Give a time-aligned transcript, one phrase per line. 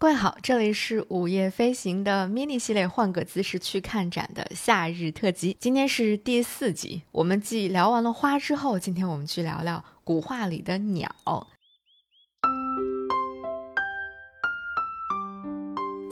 [0.00, 5.56] 各位好，这里是午夜飞行的 mini 系列，换个姿势去看展的夏日特辑。
[5.58, 11.10] 今天是第四集，我们继聊完了花之后，今天我们去聊聊古画里的鸟。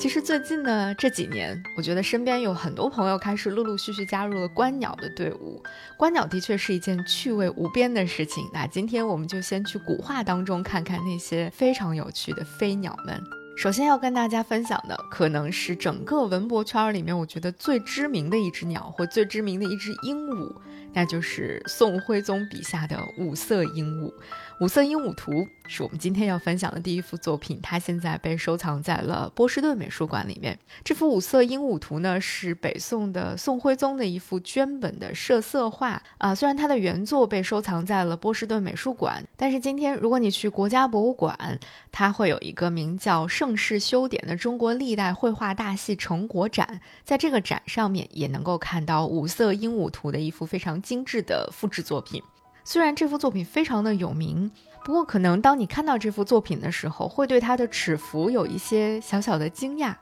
[0.00, 5.62] 其实最近呢这几年，我觉得身边有很多朋友开始陆陆续续加入了观鸟的队伍。
[5.96, 8.42] 观鸟的确是一件趣味无边的事情。
[8.52, 13.22] 那今天我们就先去古画当中看看那些非常有趣的飞鸟们。
[13.56, 20.54] 首先要跟大家分享的，可能是整个文博圈里面我觉得最知名的一只鸟，或最知名的一只鹦鹉，
[20.92, 24.12] 那就是宋徽宗笔下的五色鹦鹉。
[24.60, 25.32] 五色鹦鹉图
[25.68, 30.58] 是我们今天要分享的第一幅作品，它现在被收藏在了波士顿美术馆里面。
[30.84, 36.34] 这幅五色鹦鹉图呢，是北宋的宋徽宗的一幅绢本的设色画啊。
[36.34, 41.58] 虽然它的原作被收藏在了波士顿美术馆，但是今天如果你去国家博物馆，
[41.92, 52.20] 它会有一个名叫《圣盛世修典》的中国历代绘画大戏成果展，在这个展上面也能够看到五色鹦鹉图的一幅非常精致的复制作品。
[52.64, 54.50] 虽然这幅作品非常的有名，
[54.84, 59.94] 不过可能当你看到这幅作品的时候，会对它的尺幅有一些小小的惊讶。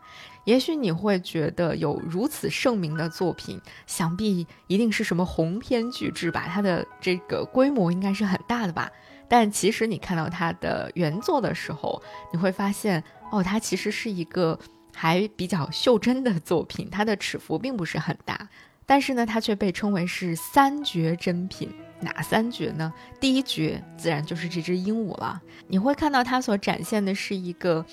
[0.44, 6.46] 也许你会觉得有如此盛名的作品，想必一定是什么鸿篇巨制吧？
[6.48, 8.90] 它的这个规模应该是很大的吧？
[9.26, 13.02] 但其实你看到它的原作的时候，你会发现，
[13.34, 14.56] 哦，它其实是一个
[14.94, 18.48] 还比较袖珍的作品，它的尺幅并不是很大，
[18.86, 21.68] 但是呢，它却被称为是三绝珍品。
[22.00, 22.92] 哪三绝呢？
[23.18, 25.40] 第一绝自然就是这只鹦鹉了。
[25.66, 27.84] 你会看到它所展现的是一个，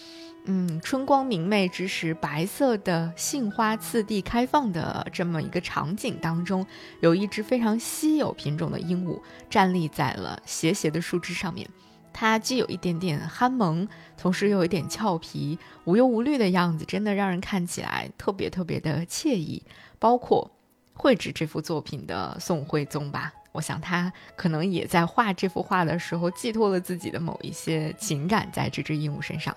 [0.46, 6.66] 嗯，春光明媚之时，白色的杏花次第开放的这么一个场景当中，
[7.00, 11.68] 有一只非常稀有品种的鹦鹉站立在了斜斜的树枝上面。
[12.14, 19.64] 它既有一点点憨萌，同时又有一点俏皮，无忧无虑的样子，真的让人看起来特别特别的惬意。
[19.98, 20.50] 包括
[20.94, 23.32] 绘制这幅作品的宋徽宗吧。
[23.54, 29.56] 我想他可能也在画这幅画的时候，寄托了自己的某一些情感在这只鹦鹉身上。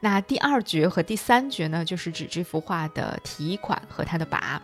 [0.00, 4.58] 那第二绝和第三绝呢，就是指这幅画的题款和它的跋，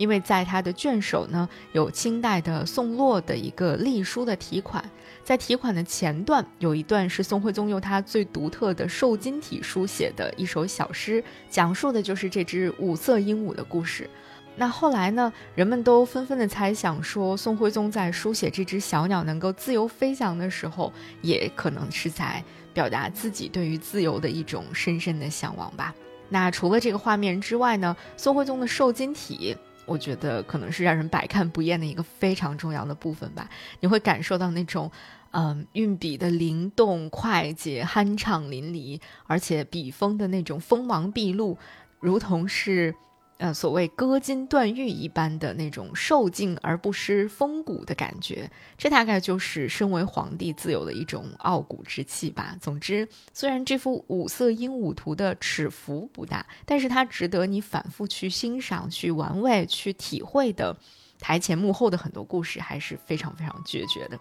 [0.00, 4.82] 因为在他的卷首呢，有清代的宋洛的一个隶书的题款，
[5.22, 14.08] 在题款的前段有一段是宋徽宗用他最独特的瘦金体书写的一首小诗，讲述的就是这只五色鹦鹉的故事。
[14.56, 15.30] 那后来呢？
[15.54, 20.90] 人们都纷纷的猜想说，宋徽宗在书写这只小鸟能够自由飞翔的时候，
[21.20, 25.94] 也可能是在表达自己对于自由的一种深深的向往吧。
[26.30, 27.94] 那除了这个画面之外呢？
[28.16, 29.56] 宋徽宗的瘦金体，
[29.90, 33.50] 我觉得可能是让人百看不厌的一个非常重要的部分吧。
[33.80, 34.90] 你会感受到那种，
[35.32, 41.58] 嗯，运笔的灵动、快捷、酣畅淋漓，而且笔锋的那种锋芒毕露，
[41.98, 42.94] 如同是。
[43.40, 52.54] 呃，所谓割金断玉一般的那种受尽而不失风骨的感觉，这大概就是身为皇帝自有的一种傲骨之气吧。
[52.60, 60.76] 总之，虽然这幅五色鹦鹉图的尺幅不大，但是它值得你反复去欣赏、去玩味、去体会的
[61.18, 64.18] 台前幕后的很多故事，还是非常非常决绝的。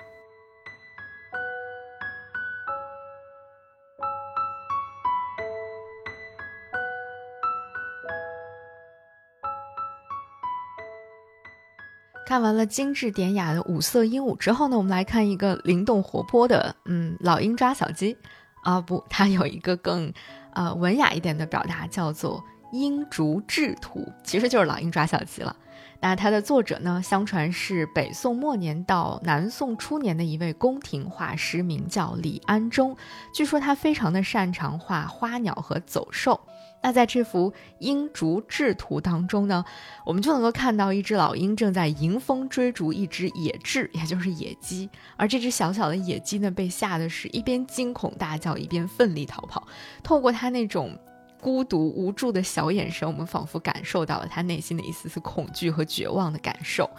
[12.29, 18.15] 看完了精致典雅的五色鹦鹉之后呢，我们来看一个灵动活泼的，嗯，老鹰抓小鸡，
[18.61, 20.13] 啊不，它有一个更，
[20.53, 25.55] 呃，文雅一点的表达，叫做鹰竹制图，其实就是老鹰抓小鸡了。
[26.01, 32.95] 那它的作者呢，相传是北宋末年到南宋初年的一位宫廷画师，名叫李安中，
[33.33, 36.39] 据说他非常的擅长画花鸟和走兽。
[36.81, 39.65] 那在这幅鹰竹制图当中呢，
[40.05, 44.89] 我们就能够看到一只老鹰正在迎风追逐一只野雉，也就是野鸡。
[45.17, 49.67] 而这只小小的野鸡呢，被吓得是一边惊恐大叫，一边奋力逃跑。
[50.01, 50.97] 透过它那种
[51.41, 56.89] 孤独无助的小眼神，我们仿佛感受到了他内心的一丝丝恐惧和绝望的感受。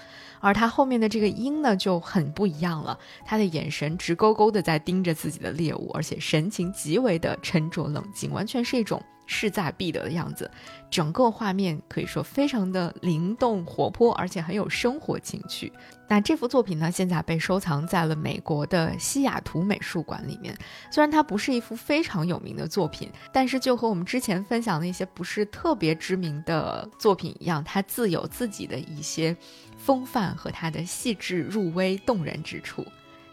[0.40, 9.02] 而他后面的这个鹰呢，就很不一样了，他的眼神直勾勾的在盯着自己的猎物，而且神情极为的沉着冷静，完全是一种。
[9.30, 10.50] 势在必得的样子，
[10.90, 15.72] 整个画面可以说非常的灵动活泼，而且很有生活情趣。
[16.08, 20.52] 那这幅作品呢，现在被收藏在了美国的西雅图美术馆里面。
[20.90, 29.36] 虽然它不是一幅非常有名的作品，但是就和我们之前分享的一些不是特别知名的作品一样，它自有自己的一些
[29.78, 32.84] 风范和它的细致入微、动人之处。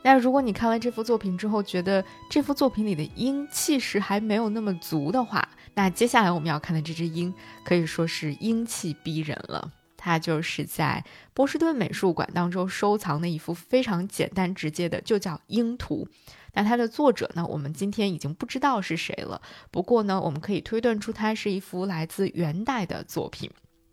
[0.04, 5.46] 那如果你看完这幅作品之后，觉得这幅作品里的鹰气势还没有那么足的话，
[5.78, 7.32] 那接下来我们要看的这只鹰
[7.64, 9.72] 可以说是英气逼人了。
[9.96, 16.08] 它就是在波士顿美术馆当中收藏的一幅非常简单直接的，就叫《鹰图》。
[16.56, 19.40] 那它的作者呢，我们今天已经不知道是谁了。
[19.70, 23.52] 不过呢，我们可以推断出它是一幅来自元代的作品。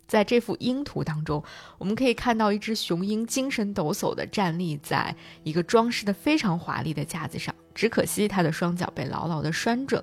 [0.09, 1.45] 在这幅鹰图当中，
[1.77, 10.03] 我们可以看到一只雄鹰精神抖擞地站立在一个装饰的非常华丽的架子上，只可惜它的双脚被牢牢地拴着。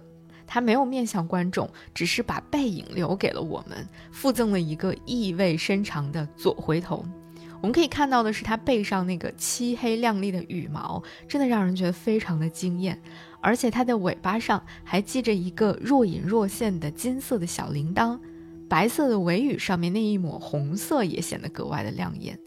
[0.53, 7.06] 他没有面向观众，只是把背影留给了我们，附赠了一个意味深长的左回头。
[7.62, 13.01] 我们可以看到的是，他背上那个漆黑亮丽的羽毛，真的让人觉得非常的惊艳。
[13.39, 18.19] 而且它的尾巴上还系着一个若隐若现的金色的小铃铛，
[18.68, 22.38] 白色的尾羽上面那一抹红色也显得格外的亮眼。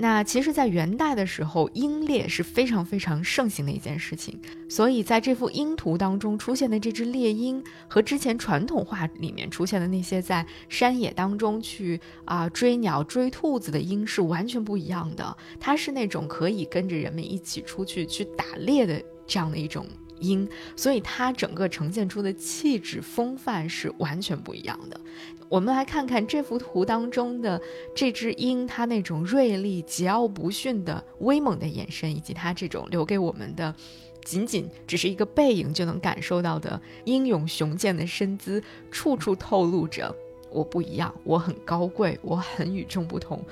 [0.00, 4.40] 那其实，在元代的时候，鹰猎是非常非常盛行的一件事情。
[4.68, 15.36] 所以，在这幅鹰图当中出现的这只猎鹰，和之前传统画里面出现的那些在山野当中去啊追鸟、追兔子的鹰是完全不一样的。
[15.58, 19.84] 它是那种可以跟着人们一起出去去打猎的这样的一种
[20.20, 25.00] 鹰，所以它整个呈现出的气质风范是完全不一样的。
[25.48, 27.60] 我们来看看这幅图当中的
[27.94, 33.74] 这只鹰，它那种锐利、桀骜不驯的威猛的眼神，以及它这种留给我们的
[34.22, 40.14] 仅仅只是一个背影就能感受到的英勇雄健的身姿，处处透露着
[40.50, 43.42] 我不一样，我很高贵，我很与众不同，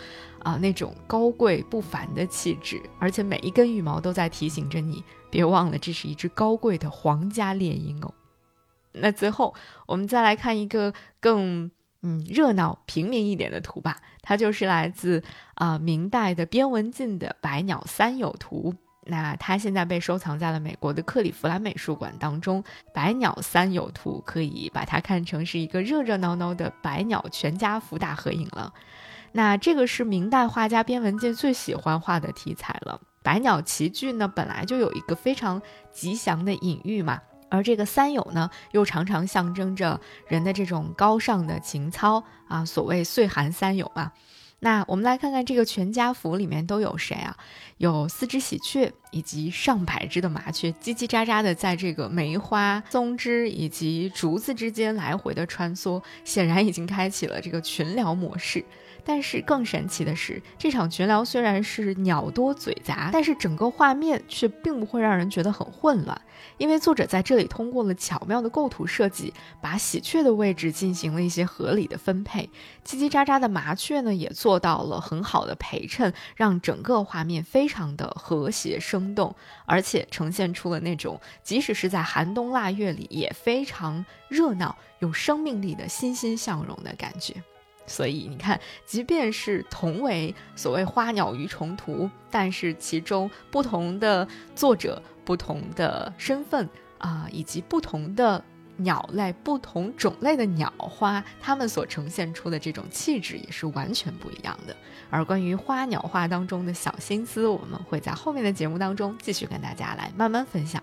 [0.41, 2.79] 啊，那种高贵不凡的气质。
[2.99, 5.03] 而且每一根羽毛都在提醒着你，
[5.37, 8.15] 别忘了这是一只高贵的皇家猎鹰哦。
[8.93, 9.55] 那最后，
[9.87, 11.71] 我们再来看一个更。
[12.03, 15.25] 嗯，热闹平民一点的图吧，它就是来自
[15.55, 18.73] 啊明代的边文进的《百鸟三友图》。
[19.07, 22.63] 那它现在被收藏在了美国的克利夫兰美术馆当中。
[22.95, 28.73] 《百鸟三友图》可以把它看成是一个热热闹闹的百鸟全家福大合影了。
[29.33, 33.01] 那这个是明代画家边文进最喜欢画的题材了。
[33.27, 35.61] 百鸟齐聚呢，本来就有一个非常
[35.93, 37.21] 吉祥的隐喻嘛。
[37.51, 44.13] 而这个三友呢，又常常象征着人的这种高尚的情操啊，所谓岁寒三友嘛。
[44.67, 47.37] 那我们来看看这个全家福里面都有谁啊？
[47.77, 58.65] 有四只喜鹊以及上百只的麻雀，叽叽喳喳的在这个梅花、松枝以及竹子之间来回的穿梭，显然已经开启了这个群聊模式。
[59.05, 66.21] 但是更神奇的是，这场群聊虽然是鸟多嘴杂，但是整个画面却并不会让人觉得很混乱，
[66.59, 72.49] 因为作者在这里通过了巧妙的构图设计，把喜鹊的位置进行了一些合理的分配，
[72.85, 79.35] 叽叽喳喳的麻雀呢也做到了很好的陪衬，让整个画面非常的和谐生动，
[79.65, 87.35] 而且呈现出了那种即使是在寒冬腊月里也非常热闹、有生命力的欣欣向荣的感觉。
[87.87, 96.69] 所以你看，即便是同为所谓花鸟鱼虫图，但是其中不同的作者、不同的身份
[96.99, 98.43] 啊，以及不同的
[98.79, 104.77] 鸟类、不同种类的鸟花，它们所呈现出的这种气质也是完全不一样的。
[105.09, 110.83] 而关于花鸟画当中的小心思，我们会在后面的节目当中继续跟大家来慢慢分享。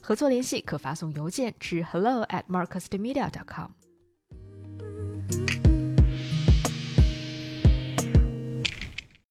[0.00, 3.87] 合作联系可发送邮件至 hello at marcusmedia.com。